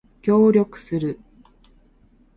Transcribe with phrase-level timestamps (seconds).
[0.23, 1.19] 協力する